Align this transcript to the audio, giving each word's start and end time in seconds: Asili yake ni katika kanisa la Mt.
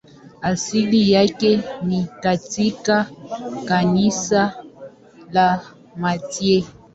Asili 0.41 1.11
yake 1.11 1.61
ni 1.81 2.07
katika 2.21 3.09
kanisa 3.65 4.63
la 5.31 5.61
Mt. 5.95 6.65